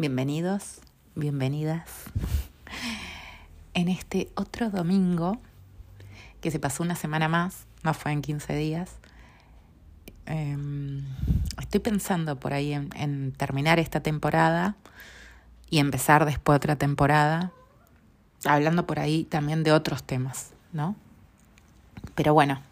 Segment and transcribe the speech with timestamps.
[0.00, 0.78] Bienvenidos,
[1.16, 2.04] bienvenidas.
[3.74, 5.38] En este otro domingo,
[6.40, 8.92] que se pasó una semana más, no fue en 15 días,
[10.26, 11.04] em,
[11.58, 14.76] estoy pensando por ahí en, en terminar esta temporada
[15.68, 17.50] y empezar después otra temporada,
[18.44, 20.94] hablando por ahí también de otros temas, ¿no?
[22.14, 22.62] Pero bueno,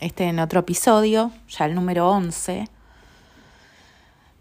[0.00, 2.66] este en otro episodio, ya el número 11,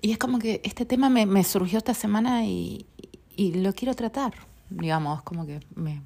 [0.01, 2.85] y es como que este tema me, surgió esta semana y,
[3.35, 4.33] y, lo quiero tratar,
[4.69, 6.01] digamos, como que me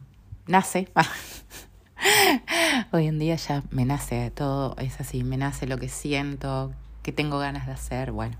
[0.48, 0.90] nace.
[2.92, 6.74] Hoy en día ya me nace todo, es así, me nace lo que siento,
[7.04, 8.36] que tengo ganas de hacer, bueno.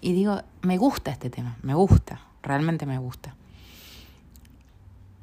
[0.00, 3.34] Y digo, me gusta este tema, me gusta, realmente me gusta.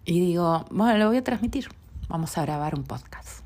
[0.06, 1.68] Y digo, bueno, lo voy a transmitir,
[2.08, 3.42] vamos a grabar un podcast.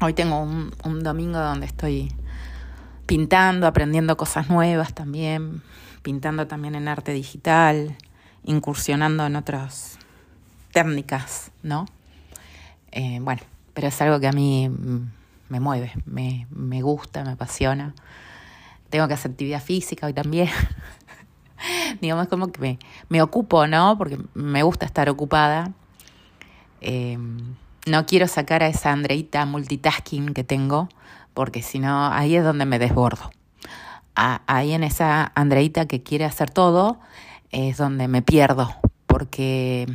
[0.00, 2.12] Hoy tengo un domingo donde estoy
[3.08, 5.62] pintando, aprendiendo cosas nuevas también,
[6.02, 7.96] pintando también en arte digital,
[8.44, 9.98] incursionando en otras
[10.72, 11.86] técnicas, ¿no?
[12.92, 13.40] Eh, bueno,
[13.72, 14.70] pero es algo que a mí
[15.48, 17.94] me mueve, me, me gusta, me apasiona.
[18.90, 20.50] Tengo que hacer actividad física hoy también.
[22.02, 23.96] Digamos, como que me, me, ocupo, ¿no?
[23.96, 25.72] Porque me gusta estar ocupada.
[26.82, 27.16] Eh,
[27.86, 30.90] no quiero sacar a esa Andreita multitasking que tengo,
[31.38, 33.30] porque si no, ahí es donde me desbordo.
[34.16, 36.98] ahí en esa Andreita que quiere hacer todo,
[37.52, 38.74] es donde me pierdo,
[39.06, 39.86] porque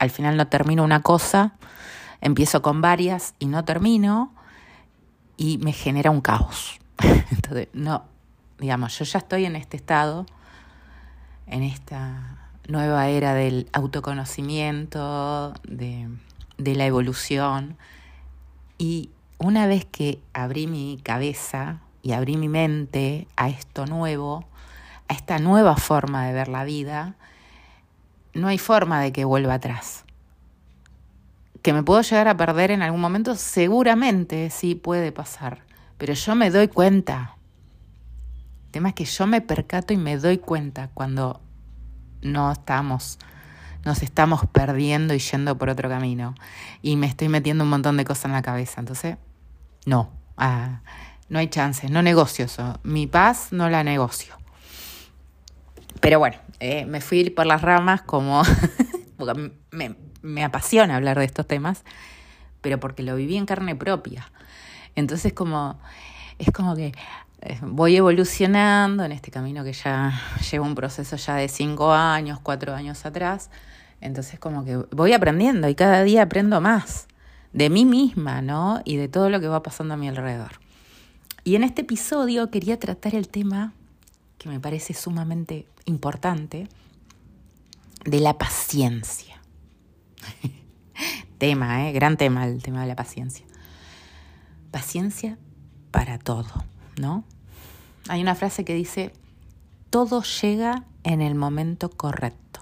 [0.00, 1.52] al final no termino una cosa,
[2.20, 4.34] empiezo con varias y no termino,
[5.36, 6.80] y me genera un caos.
[7.30, 8.02] Entonces, no,
[8.58, 10.26] digamos, yo ya estoy en este estado,
[11.46, 16.08] en esta nueva era del autoconocimiento, de,
[16.58, 17.76] la evolución,
[18.78, 24.44] y una vez que abrí mi cabeza y abrí mi mente a esto nuevo,
[25.08, 27.16] a esta nueva forma de ver la vida,
[28.34, 30.04] no hay forma de que vuelva atrás.
[31.62, 35.62] Que me puedo llegar a perder en algún momento, seguramente sí puede pasar,
[35.96, 37.36] pero yo me doy cuenta.
[38.66, 41.40] El tema es que yo me percato y me doy cuenta cuando
[42.20, 43.18] no estamos,
[43.86, 46.34] nos estamos perdiendo y yendo por otro camino.
[46.82, 48.80] Y me estoy metiendo un montón de cosas en la cabeza.
[48.80, 49.16] Entonces,
[49.86, 50.80] no, ah,
[51.28, 52.78] no hay chance, no negocio eso.
[52.82, 54.34] Mi paz no la negocio.
[56.00, 58.42] Pero bueno, eh, me fui por las ramas como...
[59.16, 61.84] porque me, me apasiona hablar de estos temas,
[62.60, 64.30] pero porque lo viví en carne propia.
[64.96, 65.80] Entonces como...
[66.38, 66.92] Es como que
[67.42, 70.20] eh, voy evolucionando en este camino que ya
[70.50, 73.50] llevo un proceso ya de cinco años, cuatro años atrás.
[74.00, 77.06] Entonces como que voy aprendiendo y cada día aprendo más
[77.52, 78.80] de mí misma, ¿no?
[78.84, 80.52] Y de todo lo que va pasando a mi alrededor.
[81.44, 83.72] Y en este episodio quería tratar el tema
[84.38, 86.68] que me parece sumamente importante
[88.04, 89.40] de la paciencia.
[91.38, 91.92] tema, ¿eh?
[91.92, 93.46] Gran tema el tema de la paciencia.
[94.70, 95.38] Paciencia
[95.90, 96.64] para todo,
[96.98, 97.24] ¿no?
[98.08, 99.12] Hay una frase que dice,
[99.88, 102.60] todo llega en el momento correcto.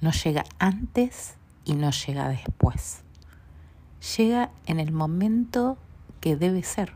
[0.00, 1.34] No llega antes
[1.66, 3.02] y no llega después.
[4.16, 5.76] Llega en el momento
[6.20, 6.94] que debe ser.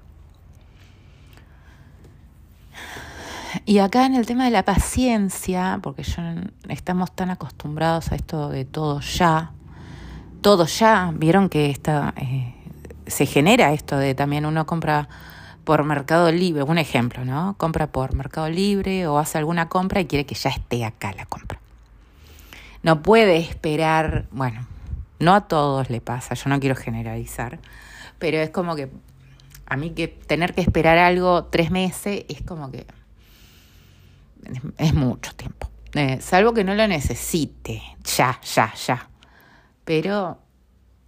[3.66, 6.22] Y acá en el tema de la paciencia, porque yo,
[6.68, 9.50] estamos tan acostumbrados a esto de todo ya,
[10.40, 12.54] todo ya, vieron que está, eh,
[13.08, 15.08] se genera esto de también uno compra
[15.64, 17.56] por Mercado Libre, un ejemplo, ¿no?
[17.58, 21.26] Compra por Mercado Libre o hace alguna compra y quiere que ya esté acá la
[21.26, 21.59] compra
[22.82, 24.66] no puede esperar, bueno,
[25.18, 27.58] no a todos le pasa, yo no quiero generalizar,
[28.18, 28.90] pero es como que
[29.66, 32.86] a mí que tener que esperar algo tres meses es como que
[34.78, 35.70] es, mucho tiempo.
[35.94, 39.08] Eh, salvo que no lo necesite, ya, ya, ya.
[39.84, 40.38] Pero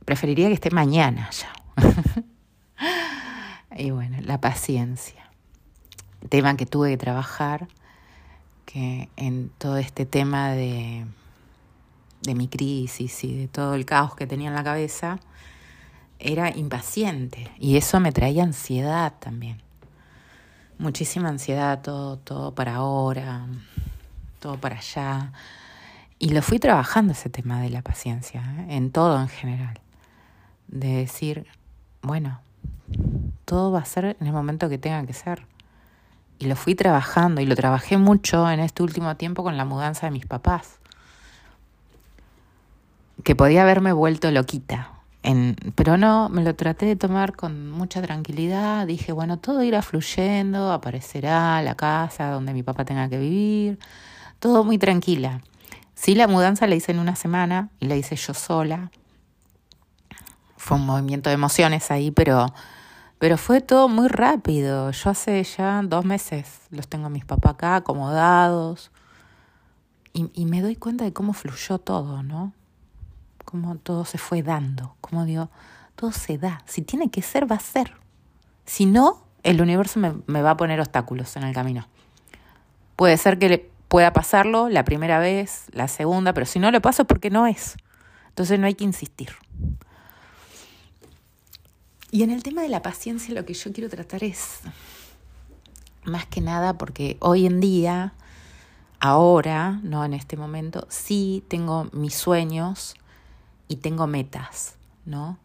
[0.05, 1.53] preferiría que esté mañana ya.
[3.77, 5.31] y bueno, la paciencia.
[6.29, 7.67] Tema que tuve que trabajar,
[8.65, 11.05] que en todo este tema de
[12.23, 15.19] de mi crisis y de todo el caos que tenía en la cabeza,
[16.19, 19.61] era impaciente y eso me traía ansiedad también.
[20.79, 23.47] Muchísima ansiedad, todo, todo para ahora,
[24.41, 25.33] todo para allá.
[26.19, 28.77] Y lo fui trabajando ese tema de la paciencia, ¿eh?
[28.77, 29.81] en todo en general.
[30.69, 31.47] De decir,
[32.03, 32.41] bueno,
[33.45, 35.47] todo va a ser en el momento que tenga que ser.
[36.39, 40.07] Y lo fui trabajando y lo trabajé mucho en este último tiempo con la mudanza
[40.07, 40.82] de mis papás
[43.25, 44.93] que podía haberme vuelto loquita,
[45.77, 48.87] pero no, me lo traté de tomar con mucha tranquilidad.
[48.87, 53.79] Dije, bueno, todo irá fluyendo, aparecerá la casa donde mi papá tenga que vivir,
[54.41, 55.41] todo muy tranquila.
[55.95, 58.91] Sí, la mudanza la hice en una semana y la hice yo sola.
[60.57, 62.47] Fue un movimiento de emociones ahí, pero,
[63.19, 64.91] pero fue todo muy rápido.
[64.91, 68.91] Yo hace ya dos meses los tengo a mis papás acá acomodados
[70.13, 72.53] y me doy cuenta de cómo fluyó todo, ¿no?
[73.53, 75.51] Cómo todo se fue dando, como digo,
[75.95, 76.63] todo se da.
[76.65, 77.93] Si tiene que ser, va a ser.
[78.65, 81.87] Si no, el universo me, va a poner obstáculos en el camino.
[82.97, 87.03] Puede ser que pueda pasarlo la primera vez, la segunda, pero si no lo paso
[87.03, 87.77] es porque no es.
[88.29, 89.29] Entonces no hay que insistir.
[92.11, 94.61] Y en el tema de la paciencia lo que yo quiero tratar es,
[96.05, 98.15] más que nada, porque hoy en día,
[98.99, 102.95] ahora, no en este momento, sí tengo mis sueños,
[103.69, 105.39] y tengo metas, ¿no?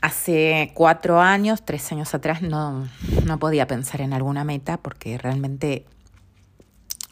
[0.00, 2.88] Hace cuatro años, tres años atrás, no,
[3.24, 5.86] no podía pensar en alguna meta porque realmente,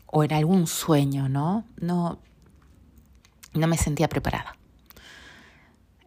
[0.06, 1.64] o en algún sueño, ¿no?
[1.80, 2.18] No,
[3.52, 4.56] no me sentía preparada.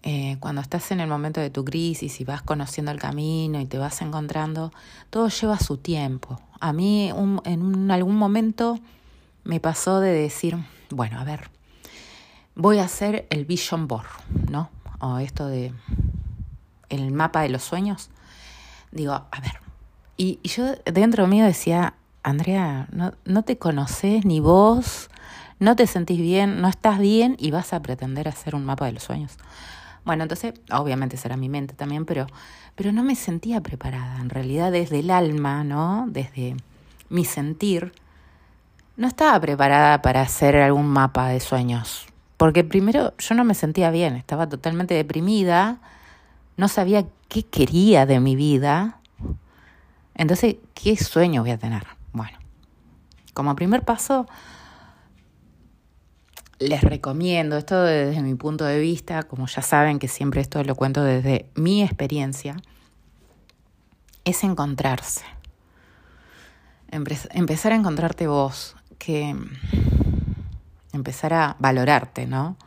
[0.03, 3.65] Eh, cuando estás en el momento de tu crisis y vas conociendo el camino y
[3.65, 4.71] te vas encontrando,
[5.09, 6.39] todo lleva su tiempo.
[6.61, 7.11] A mí
[7.43, 8.79] en algún momento
[9.43, 10.57] me pasó de decir,
[10.89, 11.49] bueno, a ver,
[12.57, 14.07] voy a hacer el vision board,
[14.49, 14.69] ¿no?
[14.99, 15.71] O esto de
[16.89, 18.09] el mapa de los sueños.
[18.91, 19.59] Digo, a ver.
[20.17, 21.93] Y, yo dentro mío decía,
[22.23, 25.09] Andrea, no, no te conoces ni vos,
[25.59, 28.93] no te sentís bien, no estás bien y vas a pretender hacer un mapa de
[28.93, 29.37] los sueños.
[30.03, 32.25] Bueno, entonces, obviamente será mi mente también, pero,
[32.75, 34.19] pero no me sentía preparada.
[34.19, 36.05] En realidad, desde el alma, ¿no?
[36.07, 36.55] Desde
[37.09, 37.93] mi sentir,
[38.95, 42.07] no estaba preparada para hacer algún mapa de sueños.
[42.37, 45.79] Porque primero yo no me sentía bien, estaba totalmente deprimida,
[46.55, 48.99] no sabía qué quería de mi vida.
[50.15, 51.85] Entonces, ¿qué sueño voy a tener?
[52.13, 52.37] Bueno,
[53.33, 54.27] como primer paso,
[56.59, 60.75] les recomiendo, esto desde mi punto de vista, como ya saben que siempre esto lo
[60.75, 62.57] cuento desde mi experiencia,
[64.25, 65.23] es encontrarse.
[66.89, 69.35] Empezar a encontrarte vos, que
[70.93, 72.57] empezar a valorarte, ¿no?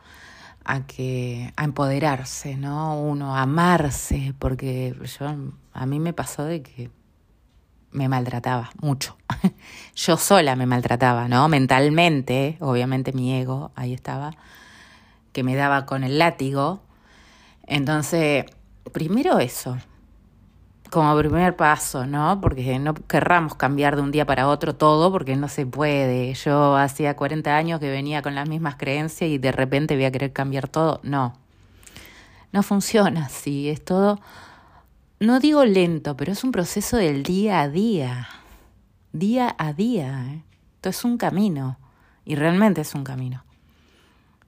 [0.63, 2.99] A que a empoderarse, ¿no?
[2.99, 5.35] Uno a amarse, porque yo
[5.73, 6.91] a mí me pasó de que
[7.91, 9.17] me maltrataba mucho.
[9.95, 11.47] yo sola me maltrataba, ¿no?
[11.49, 14.31] Mentalmente, obviamente mi ego ahí estaba
[15.31, 16.81] que me daba con el látigo.
[17.65, 18.45] Entonces,
[18.91, 19.77] primero eso,
[20.91, 22.39] como primer paso, ¿no?
[22.41, 26.33] Porque no querramos cambiar de un día para otro todo, porque no se puede.
[26.33, 30.11] Yo hacía 40 años que venía con las mismas creencias y de repente voy a
[30.11, 30.99] querer cambiar todo.
[31.01, 31.33] No,
[32.51, 33.69] no funciona así.
[33.69, 34.19] Es todo,
[35.21, 38.27] no digo lento, pero es un proceso del día a día.
[39.13, 40.25] Día a día.
[40.27, 40.43] ¿eh?
[40.75, 41.79] Esto es un camino.
[42.25, 43.45] Y realmente es un camino.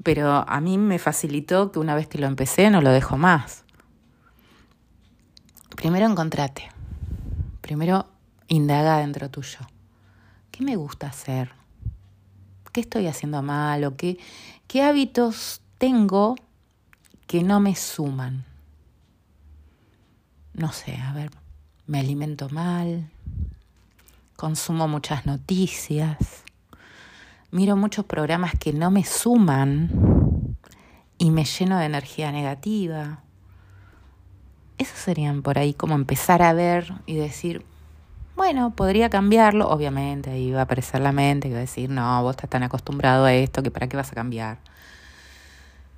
[0.04, 3.63] Pero a mí me facilitó que una vez que lo empecé no lo dejo más
[5.76, 6.70] Primero encontrate.
[7.62, 8.08] Primero
[8.48, 9.60] indaga dentro tuyo.
[10.52, 11.52] ¿Qué me gusta hacer?
[12.72, 13.84] ¿Qué estoy haciendo mal?
[13.86, 14.18] ¿O qué,
[14.68, 16.36] qué hábitos tengo
[17.28, 18.46] que no me suman?
[20.54, 21.32] No sé, a ver,
[21.88, 23.10] me alimento mal,
[24.36, 26.44] consumo muchas noticias,
[27.50, 30.56] miro muchos programas que no me suman
[31.18, 33.24] y me lleno de energía negativa
[34.78, 37.66] esos serían por ahí como empezar a ver y decir,
[38.36, 39.70] bueno, podría cambiarlo.
[39.70, 42.64] Obviamente ahí va a aparecer la mente que va a decir, no, vos estás tan
[42.64, 44.58] acostumbrado a esto que para qué vas a cambiar.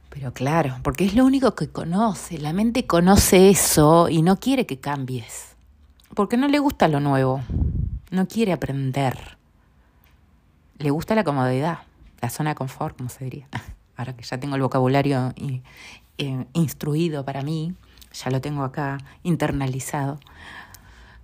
[0.09, 2.37] Pero claro, porque es lo único que conoce.
[2.37, 5.55] La mente conoce eso y no quiere que cambies.
[6.13, 7.41] Porque no le gusta lo nuevo.
[8.11, 9.37] No quiere aprender.
[10.77, 11.79] Le gusta la comodidad,
[12.21, 13.47] la zona de confort, como se diría.
[13.97, 15.33] Ahora que ya tengo el vocabulario
[16.17, 17.73] eh, instruido para mí,
[18.23, 20.19] ya lo tengo acá internalizado.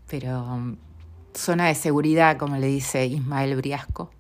[0.08, 0.78] Pero um,
[1.34, 4.12] zona de seguridad, como le dice Ismael Briasco,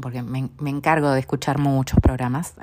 [0.00, 2.54] porque me, me encargo de escuchar muchos programas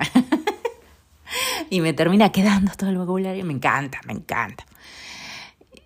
[1.70, 4.66] y me termina quedando todo el vocabulario, me encanta, me encanta.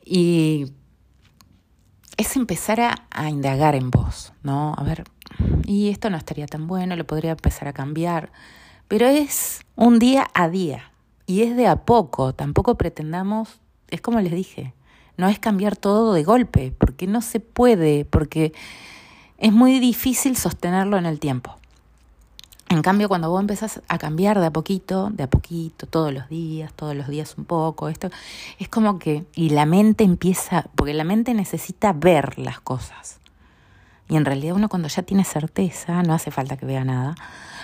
[0.04, 0.72] Y
[2.16, 4.74] es empezar a, a, indagar en vos, ¿no?
[4.76, 5.04] A ver,
[5.64, 8.30] y esto no estaría tan bueno, lo podría empezar a cambiar,
[8.88, 10.93] pero es un día a día.
[11.26, 14.74] Y es de a poco, tampoco pretendamos, es como les dije,
[15.16, 18.52] no es cambiar todo de golpe, porque no se puede, porque
[19.38, 21.56] es muy difícil sostenerlo en el tiempo.
[22.68, 26.28] En cambio, cuando vos empezás a cambiar de a poquito, de a poquito, todos los
[26.28, 28.10] días, todos los días un poco, esto,
[28.58, 33.20] es como que, y la mente empieza, porque la mente necesita ver las cosas.
[34.08, 37.14] Y en realidad uno cuando ya tiene certeza, no hace falta que vea nada,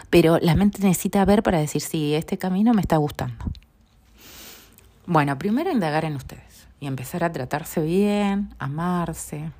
[0.08, 3.44] pero la mente necesita ver para decir, sí, este camino me está gustando.
[5.06, 9.50] Bueno, primero indagar en ustedes y empezar a tratarse bien, amarse.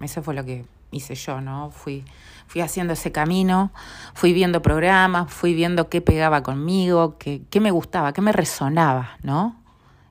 [0.00, 1.70] Eso fue lo que hice yo, ¿no?
[1.70, 2.04] Fui,
[2.46, 3.70] fui haciendo ese camino,
[4.14, 9.18] fui viendo programas, fui viendo qué pegaba conmigo, qué, qué me gustaba, qué me resonaba,
[9.22, 9.56] ¿no?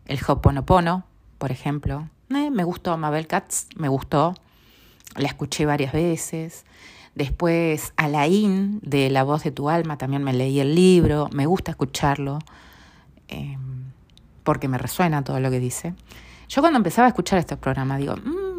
[0.05, 1.03] El Hoponopono,
[1.37, 2.09] por ejemplo.
[2.29, 4.35] Eh, me gustó Mabel Katz, me gustó.
[5.15, 6.65] La escuché varias veces.
[7.15, 11.29] Después Alain, de La voz de tu alma, también me leí el libro.
[11.31, 12.39] Me gusta escucharlo
[13.29, 13.57] eh,
[14.43, 15.93] porque me resuena todo lo que dice.
[16.49, 18.55] Yo cuando empezaba a escuchar estos programas digo, mm,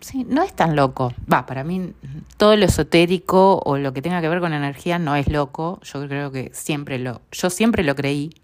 [0.00, 1.12] sí, no es tan loco.
[1.30, 1.92] Va, para mí
[2.36, 5.80] todo lo esotérico o lo que tenga que ver con energía no es loco.
[5.82, 8.34] Yo creo que siempre lo, yo siempre lo creí,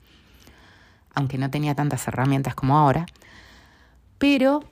[1.14, 3.07] aunque no tenía tantas herramientas como ahora.
[4.19, 4.64] Pero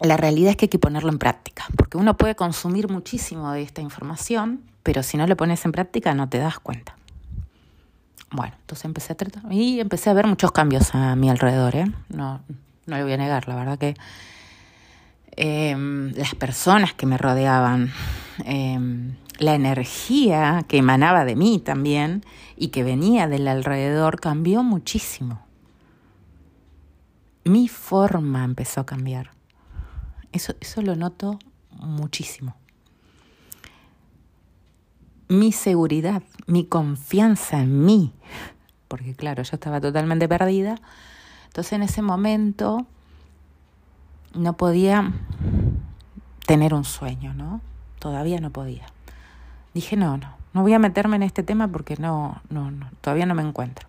[0.00, 3.62] la realidad es que hay que ponerlo en práctica, porque uno puede consumir muchísimo de
[3.62, 6.96] esta información, pero si no lo pones en práctica no te das cuenta.
[8.30, 11.86] Bueno, entonces empecé a tratar y empecé a ver muchos cambios a mi alrededor, ¿eh?
[12.08, 12.40] No,
[12.86, 13.94] no lo voy a negar, la verdad que
[15.36, 17.92] Em, las personas que me rodeaban,
[18.44, 22.24] em, la energía que emanaba de mí también
[22.56, 25.44] y que venía del alrededor cambió muchísimo.
[27.44, 29.35] Mi forma empezó a cambiar.
[30.36, 31.38] Eso, eso lo noto
[31.70, 32.54] muchísimo.
[35.28, 38.12] Mi seguridad, mi confianza en mí,
[38.86, 40.76] porque claro, yo estaba totalmente perdida.
[41.46, 42.86] Entonces en ese momento
[44.34, 45.10] no podía
[46.46, 47.62] tener un sueño, ¿no?
[47.98, 48.84] Todavía no podía.
[49.72, 53.24] Dije, no, no, no voy a meterme en este tema porque no, no, no, todavía
[53.24, 53.88] no me encuentro.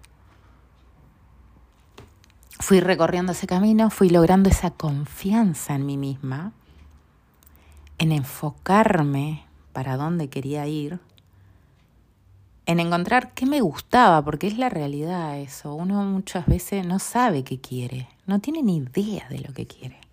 [2.60, 6.54] Fui recorriendo ese camino, fui logrando esa confianza en mí misma,
[7.98, 11.00] en enfocarme para dónde quería ir,
[12.66, 15.74] en encontrar qué me gustaba, porque es la realidad eso.
[15.76, 20.08] Uno muchas veces no sabe qué quiere, no tiene ni idea de lo que quiere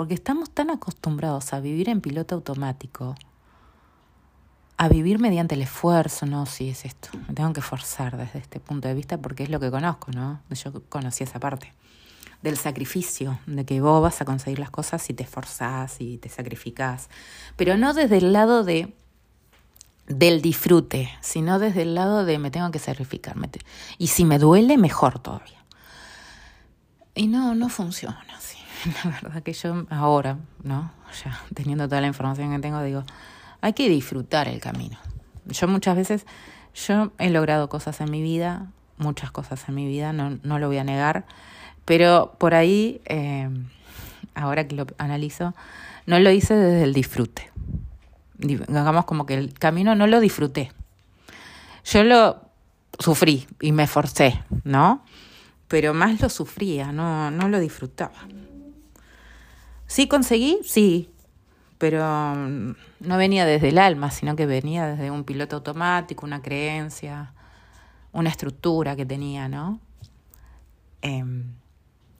[0.00, 3.16] porque estamos tan acostumbrados a vivir en piloto automático,
[4.80, 8.60] a vivir mediante el esfuerzo, no, sí es esto, me tengo que forzar desde este
[8.60, 10.40] punto de vista porque es lo que conozco, ¿no?
[10.48, 11.74] Yo conocí esa parte
[12.40, 16.30] del sacrificio, de que vos vas a conseguir las cosas si te esforzás y te
[16.30, 17.10] sacrificás,
[17.56, 18.94] pero no desde el lado de
[20.06, 23.36] del disfrute, sino desde el lado de me tengo que sacrificar.
[23.98, 25.62] Y si me duele, mejor todavía.
[27.14, 28.56] Y no, no funciona así.
[29.04, 30.90] la verdad que yo ahora, ¿no?
[31.22, 33.04] Ya teniendo toda la información que tengo, digo,
[33.60, 34.98] hay que disfrutar el camino.
[35.46, 36.26] Yo muchas veces,
[36.74, 40.68] yo he logrado cosas en mi vida, muchas cosas en mi vida, no, no lo
[40.68, 41.24] voy a negar,
[41.84, 43.48] pero por ahí, eh,
[44.34, 45.54] ahora que lo analizo,
[46.06, 47.50] no lo hice desde el disfrute.
[48.38, 50.72] Digamos como que el camino no lo disfruté.
[51.84, 52.40] Yo lo
[52.98, 55.04] sufrí y me forcé, ¿no?
[55.68, 58.14] Pero más lo sufría, no, no lo disfrutaba.
[59.86, 61.10] Sí conseguí, sí,
[61.80, 66.42] pero mm, no venía desde el alma, sino que venía desde un piloto automático, una
[66.42, 67.32] creencia,
[68.12, 69.80] una estructura que tenía, ¿no?
[71.00, 71.54] Em,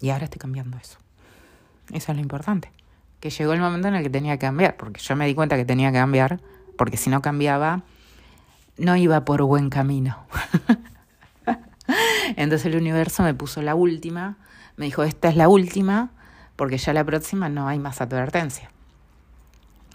[0.01, 0.99] y ahora estoy cambiando eso.
[1.93, 2.73] Eso es lo importante.
[3.21, 5.57] Que llegó el momento en el que tenía que cambiar, porque yo me di cuenta
[5.57, 6.41] que tenía que cambiar,
[6.79, 7.83] porque si no cambiaba,
[8.79, 10.25] no iba por buen camino.
[12.37, 14.39] Entonces el universo me puso la última,
[14.79, 16.13] me dijo, esta es la última,
[16.57, 18.71] porque ya la próxima no hay más advertencia.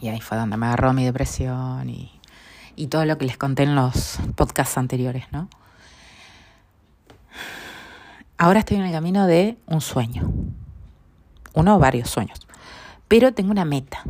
[0.01, 2.11] Y ahí fue donde me agarró mi depresión y,
[2.75, 5.49] y todo lo que les conté en los podcasts anteriores, ¿no?
[8.37, 10.29] Ahora estoy en el camino de un sueño,
[11.53, 12.39] uno o varios sueños,
[13.07, 14.01] pero tengo una meta,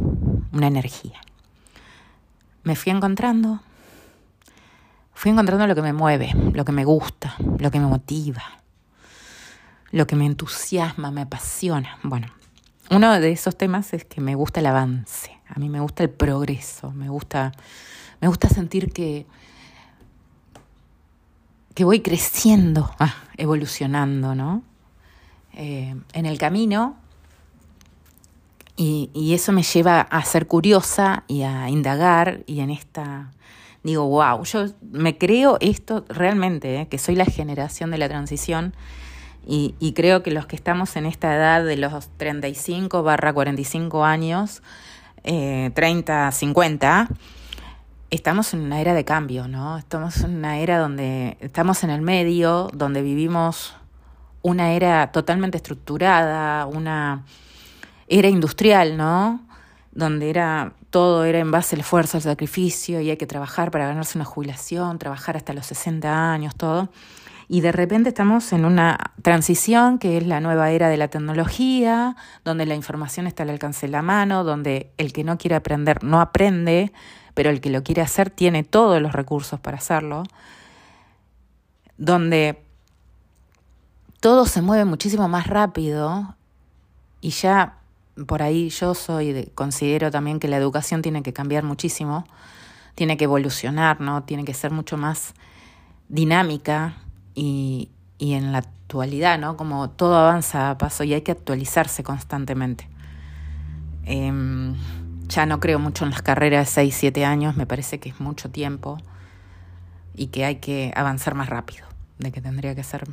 [0.52, 1.22] una energía.
[2.64, 3.60] Me fui encontrando,
[5.14, 8.44] fui encontrando lo que me mueve, lo que me gusta, lo que me motiva,
[9.92, 12.00] lo que me entusiasma, me apasiona.
[12.02, 12.28] Bueno,
[12.90, 16.10] uno de esos temas es que me gusta el avance, a mí me gusta el
[16.10, 17.52] progreso, me gusta,
[18.22, 19.26] me gusta sentir que,
[21.74, 24.64] que voy creciendo, ah, evolucionando, ¿no?
[25.54, 26.98] Eh, en el camino
[28.76, 33.32] y, y, eso me lleva a ser curiosa y a indagar y en esta
[33.86, 38.74] digo, wow, yo me creo esto realmente, eh, que soy la generación de la transición
[39.48, 44.64] y, creo que los que estamos en esta edad de los 35 barra 45 años,
[45.26, 47.10] eh, 30, 50,
[48.12, 49.78] estamos en una era de cambio, ¿no?
[49.78, 53.76] Estamos en una era donde estamos en el medio, donde vivimos
[54.42, 57.26] una era totalmente estructurada, una
[58.08, 59.42] era industrial, ¿no?
[59.92, 63.88] Donde era todo era en base al esfuerzo, al sacrificio y hay que trabajar para
[63.88, 66.90] ganarse una jubilación, trabajar hasta los 60 años, todo.
[67.48, 72.16] Y de repente estamos en una transición que es la nueva era de la tecnología,
[72.44, 76.04] donde la información está al alcance de la mano, donde el que no quiere aprender
[76.04, 76.92] no aprende,
[77.36, 80.24] pero el que lo quiere hacer tiene todos los recursos para hacerlo,
[81.98, 82.64] donde
[84.20, 86.36] todo se mueve muchísimo más rápido
[87.22, 87.78] y ya
[88.28, 92.26] por ahí yo soy de, considero también que la educación tiene que cambiar muchísimo,
[92.96, 94.24] tiene que evolucionar, ¿no?
[94.24, 95.34] Tiene que ser mucho más
[96.08, 97.05] dinámica
[97.36, 99.58] y, y en la actualidad, ¿no?
[99.58, 102.88] Como todo avanza a paso y hay que actualizarse constantemente.
[104.06, 104.74] Eh,
[105.28, 108.20] ya no creo mucho en las carreras de 6, 7 años, me parece que es
[108.20, 108.98] mucho tiempo
[110.14, 111.86] y que hay que avanzar más rápido
[112.20, 113.04] de que tendría que ser.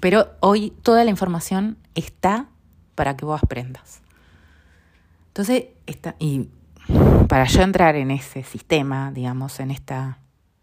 [0.00, 2.46] Pero hoy toda la información está
[2.94, 4.00] para que vos aprendas.
[5.28, 6.48] Entonces, está, y
[7.28, 10.18] para yo entrar en ese sistema, digamos, en esta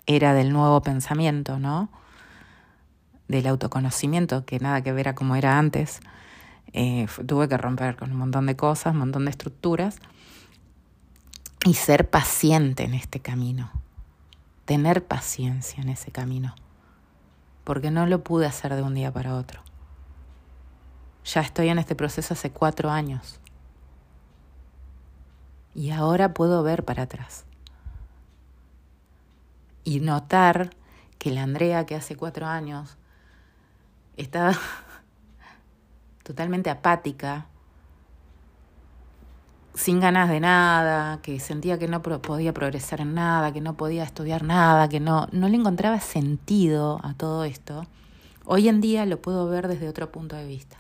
[0.06, 1.90] era del nuevo pensamiento, ¿no?
[3.30, 6.02] Del autoconocimiento, que nada que ver a como era antes,
[6.74, 10.00] eh, tuve que romper con un montón de cosas, un montón de estructuras.
[11.66, 13.72] Y ser paciente en este camino,
[14.66, 16.56] tener paciencia en ese camino,
[17.64, 19.62] porque no lo pude hacer de un día para otro.
[21.26, 23.40] Ya estoy en este proceso hace cuatro años.
[25.76, 27.46] Y ahora puedo ver para atrás.
[29.84, 30.72] Y notar
[31.18, 32.98] que la Andrea que hace cuatro años
[34.22, 34.54] estaba
[36.24, 37.48] totalmente apática,
[39.74, 44.04] sin ganas de nada, que sentía que no podía progresar en nada, que no podía
[44.04, 47.86] estudiar nada, que no, no le encontraba sentido a todo esto,
[48.46, 50.78] hoy en día lo puedo ver desde otro punto de vista.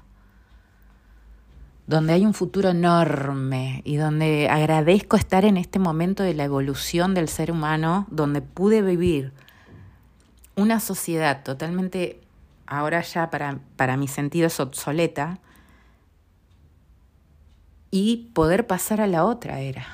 [1.87, 7.13] Donde hay un futuro enorme y donde agradezco estar en este momento de la evolución
[7.13, 9.33] del ser humano, donde pude vivir
[10.55, 12.21] una sociedad totalmente,
[12.69, 15.39] ahora ya para, para mi sentido es obsoleta,
[17.91, 19.87] y poder pasar a la otra era.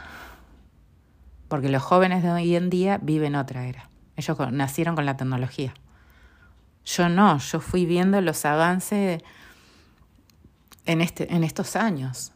[1.48, 3.90] Porque los jóvenes de hoy en día viven otra era.
[4.16, 5.74] Ellos nacieron con la tecnología.
[6.86, 9.24] Yo no, yo fui viendo los avances
[10.86, 12.32] en, este, en estos años.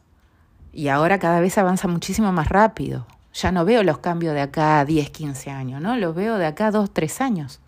[0.72, 3.06] Y ahora cada vez avanza muchísimo más rápido.
[3.32, 5.96] Ya no veo los cambios de acá a 10, 15 años, ¿no?
[5.96, 7.60] Los veo de acá a 2, 3 años.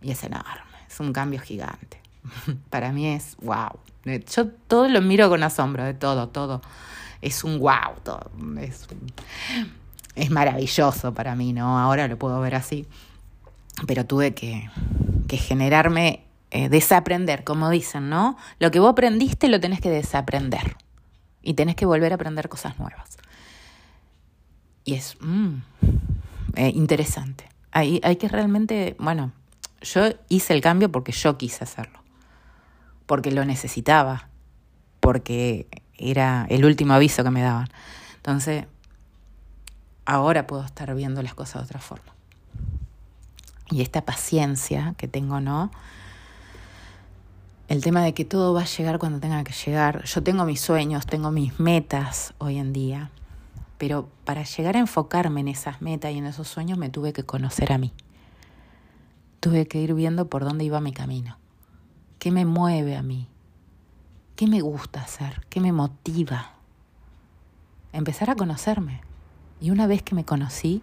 [0.00, 2.00] Y es enorme, es un cambio gigante.
[2.70, 3.78] Para mí es wow.
[4.04, 6.60] Yo todo lo miro con asombro, de todo, todo.
[7.20, 8.30] Es un wow, todo.
[8.60, 8.88] Es,
[10.16, 11.78] es maravilloso para mí, ¿no?
[11.78, 12.86] Ahora lo puedo ver así.
[13.86, 14.68] Pero tuve que,
[15.28, 18.36] que generarme, eh, desaprender, como dicen, ¿no?
[18.58, 20.76] Lo que vos aprendiste lo tenés que desaprender.
[21.42, 23.18] Y tenés que volver a aprender cosas nuevas.
[24.84, 25.54] Y es mm,
[26.56, 27.48] eh, interesante.
[27.70, 29.32] Hay, hay que realmente, bueno,
[29.82, 32.02] yo hice el cambio porque yo quise hacerlo
[33.12, 34.28] porque lo necesitaba,
[35.00, 35.66] porque
[35.98, 37.68] era el último aviso que me daban.
[38.16, 38.64] Entonces,
[40.06, 42.10] ahora puedo estar viendo las cosas de otra forma.
[43.70, 45.70] Y esta paciencia que tengo, ¿no?
[47.68, 50.04] El tema de que todo va a llegar cuando tenga que llegar.
[50.04, 53.10] Yo tengo mis sueños, tengo mis metas hoy en día,
[53.76, 57.24] pero para llegar a enfocarme en esas metas y en esos sueños me tuve que
[57.24, 57.92] conocer a mí.
[59.42, 61.36] Tuve que ir viendo por dónde iba mi camino.
[62.20, 63.26] ¿Qué me mueve a mí?
[64.36, 65.44] ¿Qué me gusta hacer?
[65.50, 66.52] ¿Qué me motiva?
[67.92, 69.00] Empezar a conocerme.
[69.60, 70.80] Y una vez que me conocí,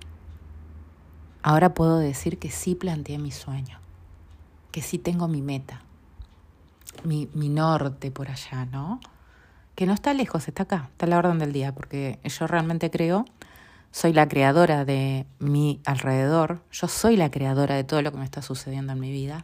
[1.41, 3.79] ahora puedo decir que sí planteé mi sueño,
[4.73, 5.79] que sí tengo mi meta,
[7.05, 8.99] mi, mi norte por allá, ¿no?
[9.75, 12.91] Que no está lejos, está acá, está a la orden del día, porque yo realmente
[12.91, 13.23] creo,
[13.91, 18.25] soy la creadora de mi alrededor, yo soy la creadora de todo lo que me
[18.25, 19.43] está sucediendo en mi vida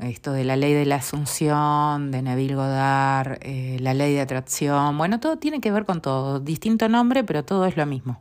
[0.00, 4.98] esto de la ley de la asunción, de Neville Goddard, eh, la ley de atracción,
[4.98, 8.18] bueno, todo tiene que ver con todo, distinto nombre, pero todo es lo mismo.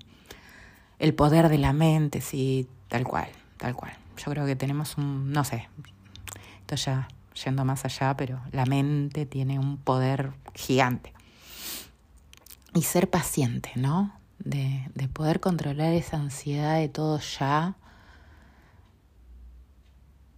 [1.00, 3.28] El poder de la mente, sí, tal cual,
[3.58, 3.94] tal cual.
[4.18, 5.68] Yo creo que tenemos un, no sé,
[6.62, 7.08] esto ya
[7.44, 11.12] yendo más allá, pero la mente tiene un poder gigante.
[12.76, 14.14] Y ser paciente, ¿no?
[14.44, 17.78] De, de poder controlar esa ansiedad de todo ya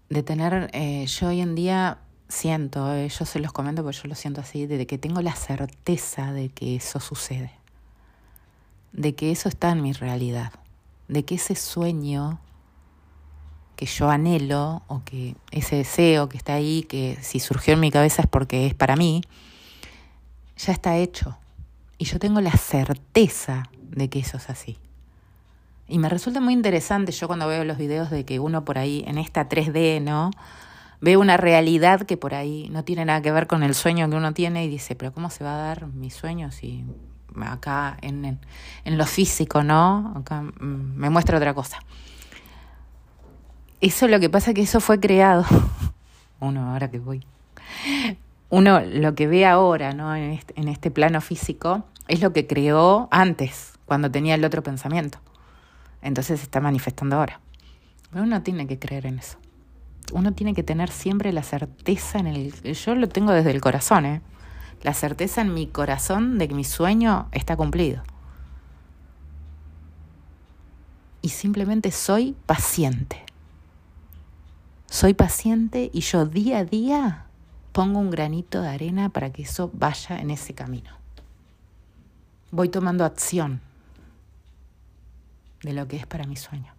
[0.09, 4.07] de tener, eh, yo hoy en día siento, eh, yo se los comento porque yo
[4.07, 7.51] lo siento así, de que tengo la certeza de que eso sucede,
[8.93, 10.53] de que eso está en mi realidad,
[11.07, 12.39] de que ese sueño
[13.75, 17.91] que yo anhelo o que ese deseo que está ahí, que si surgió en mi
[17.91, 19.21] cabeza es porque es para mí,
[20.57, 21.37] ya está hecho.
[21.97, 24.77] Y yo tengo la certeza de que eso es así.
[25.87, 29.03] Y me resulta muy interesante yo cuando veo los videos de que uno por ahí
[29.07, 30.31] en esta 3D, ¿no?
[30.99, 34.15] Ve una realidad que por ahí no tiene nada que ver con el sueño que
[34.15, 36.83] uno tiene y dice, pero ¿cómo se va a dar mi sueño si
[37.41, 38.39] acá en,
[38.85, 40.13] en, lo físico, ¿no?
[40.15, 41.79] Acá mm, me muestra otra cosa.
[43.81, 45.45] Eso lo que pasa es que eso fue creado.
[46.39, 47.23] Uno, ahora que voy.
[48.55, 50.15] Uno lo que ve ahora, ¿no?
[50.15, 54.63] En este, en este plano físico, es lo que creó antes, cuando tenía el otro
[54.63, 55.17] pensamiento.
[56.01, 57.41] Entonces se está manifestando ahora.
[58.11, 59.37] Pero uno tiene que creer en eso.
[60.13, 62.53] Uno tiene que tener siempre la certeza en el...
[62.53, 64.21] Yo lo tengo desde el corazón, ¿eh?
[64.83, 68.03] La certeza en mi corazón de que mi sueño está cumplido.
[71.21, 73.21] Y simplemente soy paciente.
[74.85, 77.24] Soy paciente y yo día a día
[77.75, 80.91] pongo un granito de arena para que eso vaya en ese camino.
[82.51, 83.59] Voy tomando acción
[85.61, 86.73] de lo que es para mi sueño.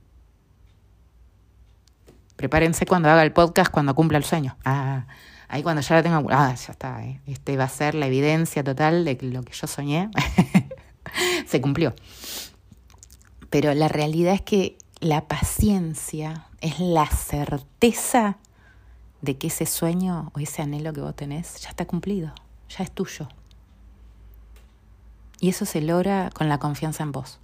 [2.36, 4.56] Prepárense cuando haga el podcast, cuando cumpla el sueño.
[4.64, 5.06] Ah,
[5.48, 7.04] ahí cuando ya la tengo, ah, ya está.
[7.04, 7.20] Eh.
[7.26, 10.08] Este va a ser la evidencia total de que lo que yo soñé
[11.46, 11.94] se cumplió.
[13.50, 18.38] Pero la realidad es que la paciencia es la certeza
[19.26, 22.32] de que ese sueño o ese anhelo que vos tenés ya está cumplido,
[22.70, 23.28] ya es tuyo.
[25.40, 27.40] Y eso se logra con la confianza en vos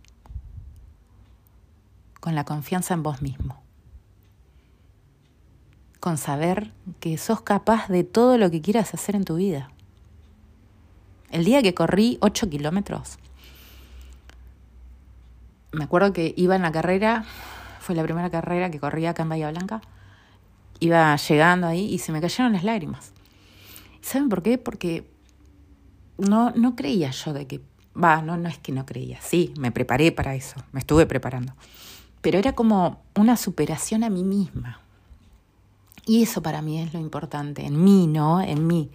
[2.22, 3.60] con la confianza en vos mismo,
[5.98, 9.72] con saber que sos capaz de todo lo que quieras hacer en tu vida.
[11.32, 13.18] El día que corrí 8 kilómetros,
[15.72, 17.24] me acuerdo que iba en la carrera,
[17.80, 19.82] fue la primera carrera que corría acá en Bahía Blanca,
[20.84, 23.12] iba llegando ahí y se me cayeron las lágrimas.
[24.00, 24.58] ¿Saben por qué?
[24.58, 25.10] Porque
[26.18, 27.60] no, no creía yo de que,
[27.96, 31.54] va, no, no es que no creía, sí, me preparé para eso, me estuve preparando
[32.22, 34.80] pero era como una superación a mí misma.
[36.06, 38.40] Y eso para mí es lo importante, en mí, ¿no?
[38.40, 38.90] En mí.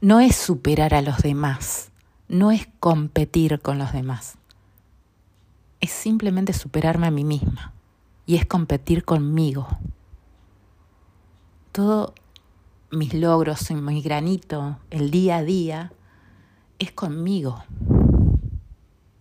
[0.00, 1.90] No es superar a los demás,
[2.28, 4.34] no es competir con los demás.
[5.80, 7.72] Es simplemente superarme a mí misma
[8.26, 9.68] y es competir conmigo.
[11.74, 12.12] Todos
[12.92, 15.92] mis logros, mi granito, el día a día,
[16.78, 17.64] es conmigo.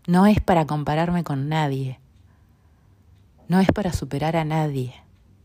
[0.05, 1.99] No es para compararme con nadie.
[3.47, 4.93] No es para superar a nadie,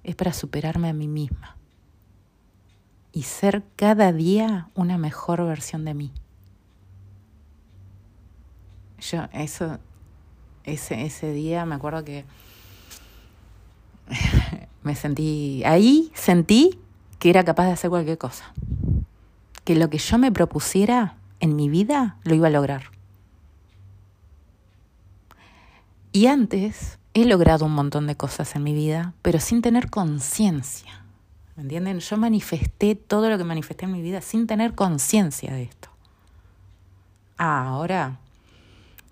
[0.04, 1.56] es para superarme a mí misma
[3.10, 6.12] y ser cada día una mejor versión de mí.
[8.98, 9.78] Yo, eso,
[10.62, 12.26] ese, ese día me acuerdo que
[14.82, 16.78] me sentí, ahí sentí
[17.18, 18.52] que era capaz de hacer cualquier cosa.
[19.64, 22.90] Que lo que yo me propusiera en mi vida lo iba a lograr.
[26.12, 31.02] Y antes he logrado un montón de cosas en mi vida, pero sin tener conciencia.
[31.56, 32.00] ¿Me entienden?
[32.00, 35.88] Yo manifesté todo lo que manifesté en mi vida sin tener conciencia de esto.
[37.36, 38.18] Ah, ahora,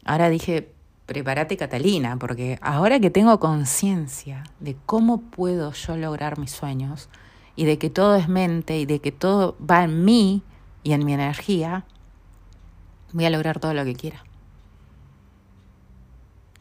[0.04, 0.72] ahora dije,
[1.06, 7.08] prepárate Catalina, porque ahora que tengo conciencia de cómo puedo yo lograr mis sueños
[7.56, 10.42] y de que todo es mente y de que todo va en mí
[10.82, 11.84] y en mi energía,
[13.12, 14.22] voy a lograr todo lo que quiera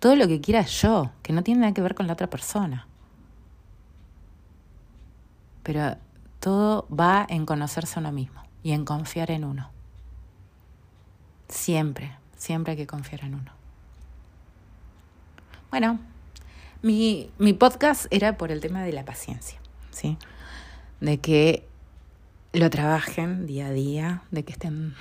[0.06, 2.88] todo lo que quiera yo, que no tiene nada que ver con la otra persona.
[5.64, 5.98] Pero
[6.40, 9.72] todo va en conocerse a uno mismo y en confiar en uno.
[11.50, 13.52] Siempre, siempre hay que confiar en uno.
[15.72, 15.98] Bueno,
[16.84, 20.20] mi, mi podcast era por el tema de la paciencia, ¿sí?
[21.02, 21.68] De que
[22.54, 24.96] lo trabajen día a día, de que estén,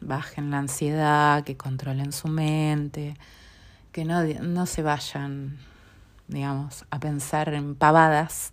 [0.00, 3.16] bajen la ansiedad, que controlen su mente,
[3.92, 5.58] que no, no se vayan,
[6.28, 8.52] digamos, a pensar en pavadas,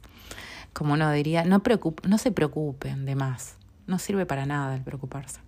[0.74, 1.62] como uno diría, no,
[2.04, 5.42] no se preocupen de más, no sirve para nada el preocuparse.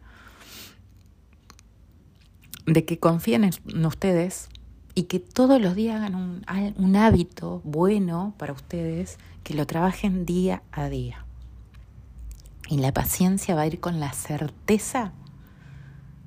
[2.66, 4.50] De que confíen en ustedes
[4.94, 10.26] y que todos los días hagan un, un hábito bueno para ustedes, que lo trabajen
[10.26, 11.26] día a día.
[12.70, 15.12] Y la paciencia va a ir con la certeza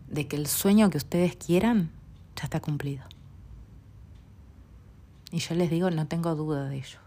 [0.08, 1.92] de que el sueño que ustedes quieran
[2.34, 3.04] ya está cumplido.
[5.30, 6.98] Y yo les digo, no tengo duda de ello.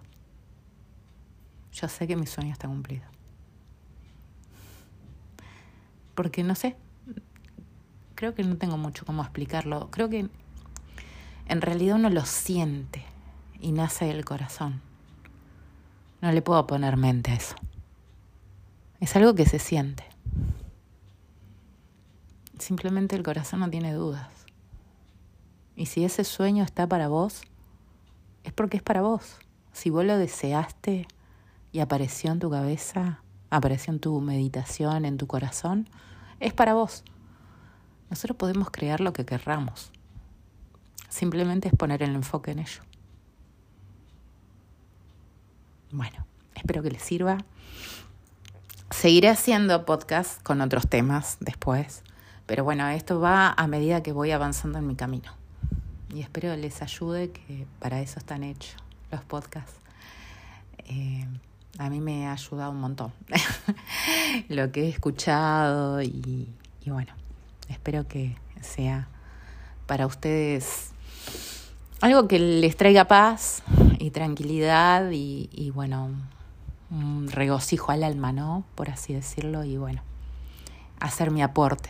[1.73, 3.03] Yo sé que mi sueño está cumplido.
[6.15, 6.77] Porque no sé,
[8.15, 9.91] creo que no tengo mucho cómo explicarlo.
[9.91, 10.29] Creo que
[11.47, 13.03] en realidad uno lo siente
[13.59, 14.81] y nace del corazón.
[16.21, 17.55] No le puedo poner mente a eso.
[19.05, 20.03] Es algo que se siente.
[22.57, 24.31] Simplemente el corazón no tiene dudas.
[25.75, 27.43] Y si ese sueño está para vos,
[28.43, 29.37] es porque es para vos.
[29.73, 31.07] Si vos lo deseaste
[31.71, 35.87] y apareció en tu cabeza, apareció en tu meditación, en tu corazón,
[36.39, 37.03] es para vos.
[38.09, 39.91] Nosotros podemos crear lo que querramos.
[41.09, 42.81] Simplemente es poner el enfoque en ello.
[45.91, 47.37] Bueno, espero que les sirva.
[48.91, 52.03] Seguiré haciendo podcast con otros temas después,
[52.45, 55.31] pero bueno, esto va a medida que voy avanzando en mi camino.
[56.13, 58.75] Y espero les ayude, que para eso están hechos
[59.11, 59.73] los podcasts.
[60.85, 61.25] Eh,
[61.79, 63.11] a mí me ha ayudado un montón
[64.49, 66.47] lo que he escuchado y,
[66.85, 67.11] bueno,
[67.69, 69.07] espero que sea
[69.87, 70.91] para ustedes
[72.01, 73.63] algo que les traiga paz
[73.97, 76.11] y tranquilidad y, y bueno,
[76.91, 78.63] un regocijo al alma, ¿no?
[78.75, 80.01] Por así decirlo, y bueno,
[80.99, 81.89] hacer mi aporte,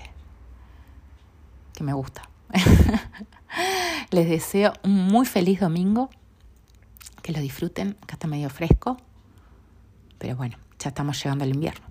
[1.73, 2.29] que me gusta.
[4.11, 6.09] Les deseo un muy feliz domingo,
[7.21, 8.97] que lo disfruten, acá está medio fresco,
[10.17, 11.85] pero bueno, ya estamos llegando al invierno.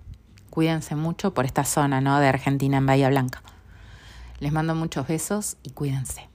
[0.49, 2.19] Cuídense mucho por esta zona, ¿no?
[2.19, 3.43] De Argentina en Bahía Blanca.
[4.39, 6.29] Les mando muchos besos y cuídense.